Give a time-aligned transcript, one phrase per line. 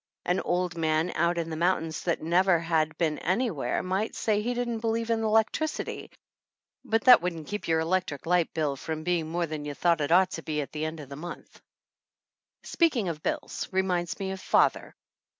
[0.25, 4.55] An old man out in the mountains that had never been anywhere might say he
[4.55, 6.09] didn't believe in electricity,
[6.83, 10.01] but that wouldn't keep your electric light bill from be ing more than you thought
[10.01, 11.61] it ought to be at the end of the month.
[12.63, 14.95] Speaking of bills reminds me of father.